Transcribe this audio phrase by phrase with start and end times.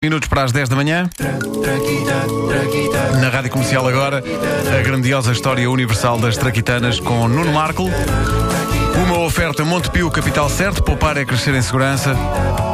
[0.00, 1.10] Minutos para as 10 da manhã.
[3.20, 4.22] Na Rádio Comercial agora,
[4.78, 7.82] a grandiosa história universal das traquitanas com Nuno Marco.
[9.04, 12.14] Uma oferta Montepio Capital Certo, poupar é crescer em segurança.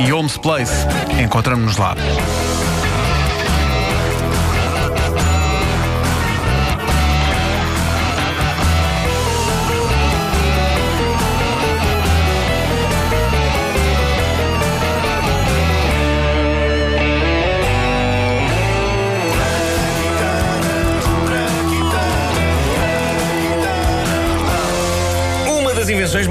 [0.00, 0.74] E Holmes Place.
[1.18, 1.96] Encontramos-nos lá.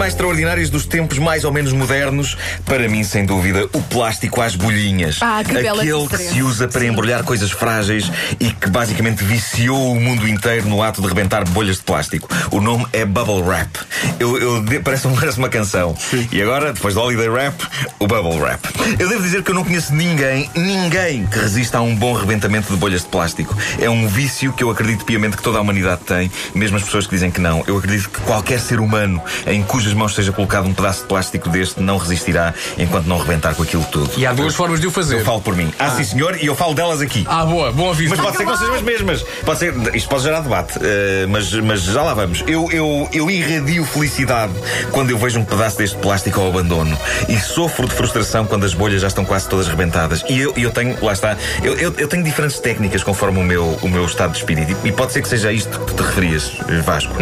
[0.04, 4.54] Mais extraordinárias dos tempos mais ou menos modernos, para mim, sem dúvida, o plástico às
[4.54, 5.20] bolhinhas.
[5.22, 9.94] Ah, que bela Aquele que se usa para embrulhar coisas frágeis e que basicamente viciou
[9.94, 12.28] o mundo inteiro no ato de rebentar bolhas de plástico.
[12.52, 13.78] O nome é Bubble Wrap.
[14.20, 15.96] Eu, eu parece, parece uma canção.
[16.34, 17.62] E agora, depois do Holiday Wrap,
[17.98, 18.62] o Bubble Wrap.
[19.00, 22.74] Eu devo dizer que eu não conheço ninguém, ninguém que resista a um bom rebentamento
[22.74, 23.56] de bolhas de plástico.
[23.80, 27.08] É um vício que eu acredito piamente que toda a humanidade tem, mesmo as pessoas
[27.08, 27.64] que dizem que não.
[27.66, 31.50] Eu acredito que qualquer ser humano em cujas mãos seja colocado um pedaço de plástico
[31.50, 34.12] deste não resistirá enquanto não rebentar com aquilo tudo.
[34.18, 35.20] E há duas formas de o fazer.
[35.20, 35.72] Eu falo por mim.
[35.80, 37.26] Ah, sim, senhor, e eu falo delas aqui.
[37.28, 38.10] Ah, boa, bom aviso.
[38.10, 39.26] Mas pode ser que não sejam as mesmas.
[39.46, 42.44] Pode ser, isto pode gerar debate, eh, mas, mas já lá vamos.
[42.48, 44.54] Eu, eu, eu irradio felicidade
[44.92, 48.74] quando eu vejo um pedaço deste plástico ao abandono e sofro de frustração quando as
[48.74, 50.24] bolhas já estão quase todas rebentadas.
[50.30, 53.78] E eu, eu tenho, lá está, eu, eu, eu tenho diferentes técnicas conforme o meu,
[53.82, 56.52] o meu estado de espírito e, e pode ser que seja isto que te referias,
[56.84, 57.14] Vasco.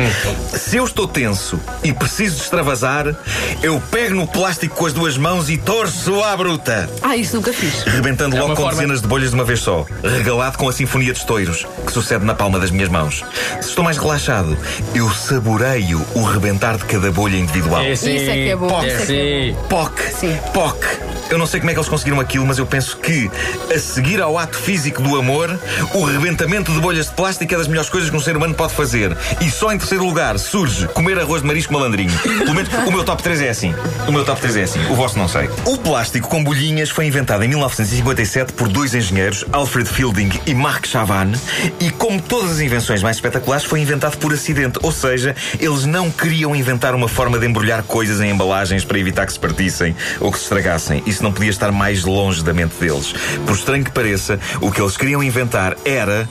[0.53, 3.15] Se eu estou tenso e preciso de extravasar,
[3.63, 7.51] eu pego no plástico com as duas mãos e torço à bruta Ah, isso nunca
[7.51, 7.81] fiz.
[7.83, 10.71] rebentando É logo com forma- dezenas de bolhas de uma vez só, regalado com a
[10.73, 13.23] sinfonia de estoiros que sucede na palma das minhas mãos.
[13.61, 14.55] Se estou mais relaxado,
[14.93, 17.81] eu saboreio o rebentar de cada bolha individual.
[17.81, 18.15] É sim.
[18.15, 19.57] Isso é que é bom, É isso é que é sim.
[19.67, 20.01] POC!
[20.13, 20.37] Sim.
[20.53, 20.85] POC!
[21.31, 23.31] Eu não sei como é que eles conseguiram aquilo, mas eu penso que,
[23.73, 25.57] a seguir ao ato físico do amor,
[25.93, 28.73] o rebentamento de bolhas de plástico é das melhores coisas que um ser humano pode
[28.73, 29.17] fazer.
[29.39, 32.11] E só em terceiro lugar surge comer arroz de marisco malandrinho.
[32.19, 33.73] Pelo menos o meu top 3 é assim.
[34.05, 34.85] O meu top 3 é assim.
[34.89, 35.49] O vosso não sei.
[35.65, 40.85] O plástico com bolhinhas foi inventado em 1957 por dois engenheiros, Alfred Fielding e Mark
[40.85, 41.31] Chavan,
[41.79, 44.79] e como todas as invenções mais espetaculares, foi inventado por acidente.
[44.83, 49.25] Ou seja, eles não queriam inventar uma forma de embrulhar coisas em embalagens para evitar
[49.25, 51.01] que se partissem ou que se estragassem.
[51.05, 53.13] Isso não podia estar mais longe da mente deles.
[53.45, 56.27] Por estranho que pareça, o que eles queriam inventar era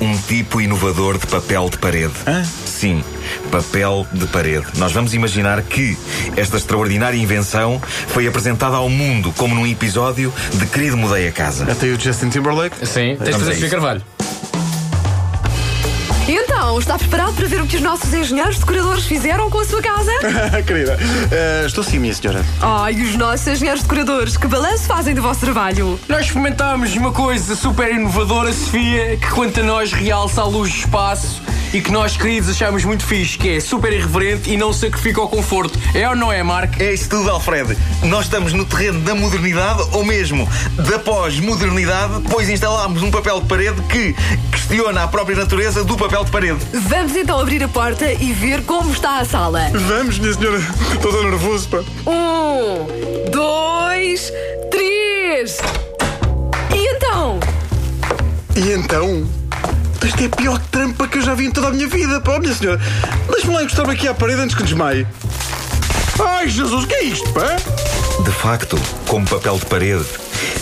[0.00, 2.12] um tipo inovador de papel de parede.
[2.66, 3.04] Sim,
[3.50, 4.66] papel de parede.
[4.76, 5.96] Nós vamos imaginar que
[6.36, 11.70] esta extraordinária invenção foi apresentada ao mundo como num episódio de Querido Mudei a Casa.
[11.70, 12.84] Até o Justin Timberlake.
[12.84, 13.70] Sim, tens de fazer isso.
[13.70, 14.02] Carvalho.
[16.72, 19.82] Então, está preparado para ver o que os nossos engenheiros decoradores fizeram com a sua
[19.82, 20.10] casa?
[20.66, 20.96] Querida,
[21.30, 22.42] eh, estou sim, minha senhora.
[22.62, 26.00] Ai, os nossos engenheiros decoradores, que balanço fazem do vosso trabalho?
[26.08, 30.78] Nós experimentámos uma coisa super inovadora, Sofia, que quanto a nós realça a luz do
[30.78, 35.22] espaço e que nós, queridos, achamos muito fixe, que é super irreverente e não sacrifica
[35.22, 35.78] o conforto.
[35.94, 36.82] É ou não é, Marco?
[36.82, 37.76] É isso tudo, Alfred.
[38.02, 40.48] Nós estamos no terreno da modernidade ou mesmo
[40.88, 44.14] da pós-modernidade, pois instalámos um papel de parede que
[44.50, 46.58] questiona a própria natureza do papel de parede.
[46.72, 49.70] Vamos então abrir a porta e ver como está a sala.
[49.72, 50.58] Vamos, minha senhora.
[50.92, 51.78] Estou tão nervoso, pá.
[52.06, 54.30] Um, dois,
[54.70, 55.58] três.
[56.74, 57.40] E então?
[58.56, 59.41] E então?
[60.04, 62.38] Isto é a pior trampa que eu já vi em toda a minha vida, pá,
[62.38, 62.80] minha senhora.
[63.30, 65.06] Deixa-me lá encostar-me aqui à parede antes que desmaie.
[66.20, 67.56] Ai, Jesus, o que é isto, pá?
[68.24, 70.04] De facto, como papel de parede,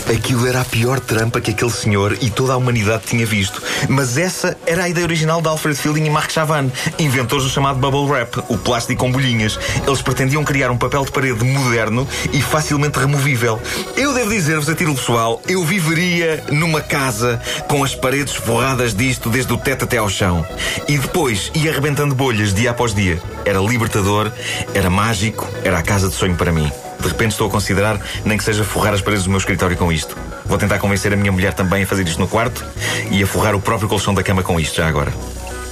[0.09, 3.61] aquilo era a pior trampa que aquele senhor e toda a humanidade tinha visto.
[3.89, 7.79] Mas essa era a ideia original de Alfred Fielding e Mark Chavan, inventores do chamado
[7.79, 9.59] Bubble Wrap, o plástico com bolhinhas.
[9.85, 13.59] Eles pretendiam criar um papel de parede moderno e facilmente removível.
[13.95, 19.29] Eu devo dizer-vos, a título pessoal, eu viveria numa casa com as paredes forradas disto
[19.29, 20.45] desde o teto até ao chão.
[20.87, 23.21] E depois ia arrebentando bolhas dia após dia.
[23.45, 24.31] Era libertador,
[24.73, 26.71] era mágico, era a casa de sonho para mim.
[27.01, 29.91] De repente estou a considerar nem que seja forrar as paredes do meu escritório com
[29.91, 30.15] isto.
[30.45, 32.63] Vou tentar convencer a minha mulher também a fazer isto no quarto
[33.09, 35.11] e a forrar o próprio colchão da cama com isto já agora.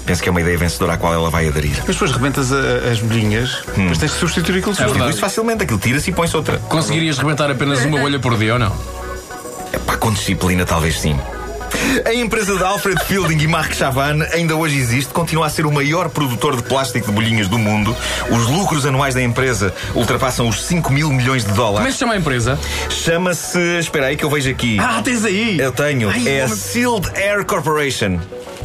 [0.05, 1.75] Penso que é uma ideia vencedora à qual ela vai aderir.
[1.85, 5.09] Mas depois rebentas a- as bolhinhas, mas tens que substituir aquilo É.
[5.09, 6.57] Isto facilmente, aquilo tira-se e põe-se outra.
[6.57, 8.75] Conseguirias rebentar apenas uma bolha por dia ou não?
[9.85, 11.15] Pá, com disciplina talvez sim.
[12.05, 15.71] A empresa de Alfred Fielding e Mark Chavan ainda hoje existe, continua a ser o
[15.71, 17.95] maior produtor de plástico de bolhinhas do mundo.
[18.29, 21.87] Os lucros anuais da empresa ultrapassam os 5 mil milhões de Como é dólares.
[21.87, 22.59] que se chama a empresa?
[22.89, 23.59] Chama-se.
[23.79, 24.77] Espera aí que eu vejo aqui.
[24.79, 25.59] Ah, tens aí!
[25.59, 26.09] Eu tenho.
[26.09, 26.47] Ai, é a.
[26.47, 28.19] Sealed Air Corporation.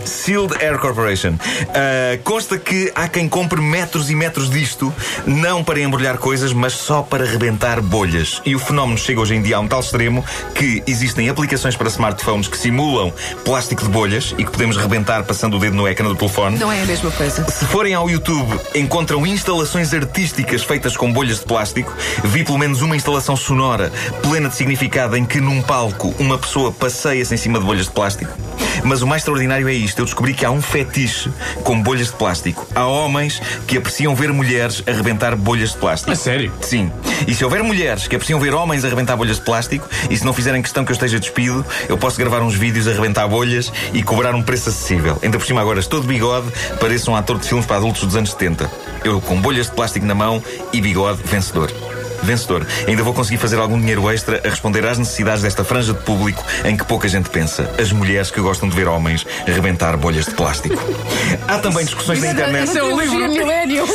[0.04, 1.32] Sealed Air Corporation.
[1.32, 4.92] Uh, consta que há quem compre metros e metros disto,
[5.26, 8.40] não para embrulhar coisas, mas só para rebentar bolhas.
[8.44, 10.24] E o fenómeno chega hoje em dia a um tal extremo
[10.54, 13.12] que existem aplicações para smartphones que simulam
[13.44, 16.58] plástico de bolhas e que podemos rebentar passando o dedo no ecrã do telefone.
[16.58, 17.44] Não é a mesma coisa.
[17.50, 21.94] Se forem ao YouTube, encontram instalações artísticas feitas com bolhas de plástico.
[22.24, 23.92] Vi pelo menos uma instalação sonora
[24.22, 27.92] plena de significado em que num palco uma pessoa passeia-se em cima de bolhas de
[27.92, 28.32] plástico.
[28.82, 31.30] Mas o mais extraordinário é isto: eu descobri que há um fetiche
[31.62, 32.66] com bolhas de plástico.
[32.74, 36.12] Há homens que apreciam ver mulheres arrebentar bolhas de plástico.
[36.12, 36.52] A sério?
[36.60, 36.90] Sim.
[37.26, 40.32] E se houver mulheres que apreciam ver homens arrebentar bolhas de plástico, e se não
[40.32, 44.02] fizerem questão que eu esteja despido, eu posso gravar uns vídeos a arrebentar bolhas e
[44.02, 45.18] cobrar um preço acessível.
[45.22, 46.48] Ainda por cima, agora estou de bigode,
[46.80, 48.70] pareço um ator de filmes para adultos dos anos 70.
[49.04, 50.42] Eu com bolhas de plástico na mão
[50.72, 51.72] e bigode vencedor
[52.24, 52.66] vencedor.
[52.86, 56.44] Ainda vou conseguir fazer algum dinheiro extra a responder às necessidades desta franja de público
[56.64, 57.70] em que pouca gente pensa.
[57.78, 60.82] As mulheres que gostam de ver homens arrebentar bolhas de plástico.
[61.48, 62.68] Há também discussões na internet.
[62.68, 63.24] Isso é um livro.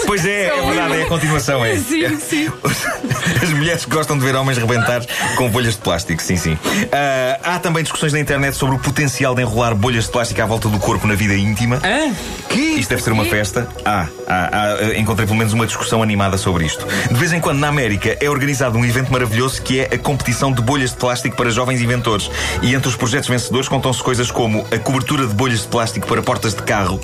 [0.05, 1.77] Pois é, é verdade, é a continuação, é.
[1.89, 2.51] Sim, sim.
[3.41, 5.01] As mulheres que gostam de ver homens rebentar
[5.35, 6.57] com bolhas de plástico, sim, sim.
[6.91, 10.45] Ah, há também discussões na internet sobre o potencial de enrolar bolhas de plástico à
[10.45, 11.79] volta do corpo na vida íntima.
[11.83, 12.13] Hã?
[12.79, 13.67] Isto deve ser uma festa.
[13.85, 16.85] Ah, ah, ah, encontrei pelo menos uma discussão animada sobre isto.
[17.07, 20.51] De vez em quando na América é organizado um evento maravilhoso que é a competição
[20.51, 22.29] de bolhas de plástico para jovens inventores.
[22.61, 26.21] E entre os projetos vencedores contam-se coisas como a cobertura de bolhas de plástico para
[26.21, 26.99] portas de carro.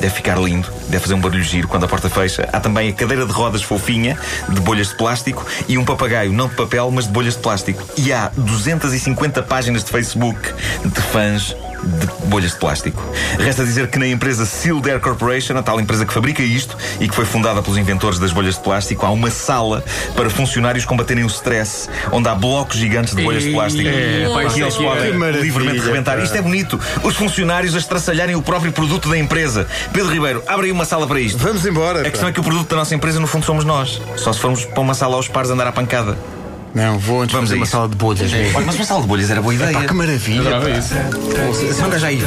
[0.00, 2.48] Deve ficar lindo, deve fazer um barulho giro quando a porta fecha.
[2.52, 4.18] Há também a cadeira de rodas fofinha,
[4.48, 7.82] de bolhas de plástico, e um papagaio, não de papel, mas de bolhas de plástico.
[7.96, 10.40] E há 250 páginas de Facebook
[10.84, 11.54] de fãs
[11.84, 13.02] de bolhas de plástico.
[13.38, 17.08] Resta dizer que na empresa Sealed Air Corporation, a tal empresa que fabrica isto e
[17.08, 19.84] que foi fundada pelos inventores das bolhas de plástico, há uma sala
[20.16, 24.40] para funcionários combaterem o stress, onde há blocos gigantes de bolhas de plástico É, pá,
[24.40, 25.12] que isso eles é é.
[25.12, 26.22] podem livremente rebentar.
[26.22, 26.80] Isto é bonito.
[27.02, 29.66] Os funcionários a estraçalharem o próprio produto da empresa.
[29.92, 31.38] Pedro Ribeiro, abre aí uma sala para isto.
[31.38, 32.00] Vamos embora.
[32.00, 34.00] A questão é que o produto da nossa empresa, no fundo, somos nós.
[34.16, 36.16] Só se formos para uma sala aos pares andar à pancada.
[36.74, 38.32] Não, vou antes Vamos fazer uma sala de bolhas.
[38.32, 38.56] mesmo.
[38.56, 39.72] Olha, mas uma sala de bolhas era boa ideia.
[39.72, 40.40] Pá, que maravilha.
[40.40, 40.94] Adorava isso.
[41.62, 42.20] Se já aí.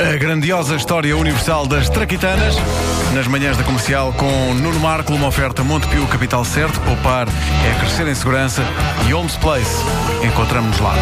[0.00, 2.56] A grandiosa história universal das traquitanas.
[3.14, 6.78] Nas manhãs da comercial com Nuno Marco, uma oferta Montepio Capital Certo.
[6.80, 8.62] Poupar é crescer em segurança.
[9.08, 9.82] E Holmes Place.
[10.22, 10.94] Encontramos-nos lá.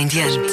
[0.00, 0.50] Em diante.